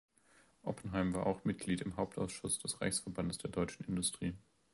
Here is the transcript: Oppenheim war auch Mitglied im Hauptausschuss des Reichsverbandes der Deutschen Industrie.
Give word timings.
Oppenheim 0.63 1.13
war 1.13 1.27
auch 1.27 1.43
Mitglied 1.43 1.81
im 1.81 1.95
Hauptausschuss 1.95 2.57
des 2.57 2.81
Reichsverbandes 2.81 3.37
der 3.37 3.51
Deutschen 3.51 3.85
Industrie. 3.85 4.33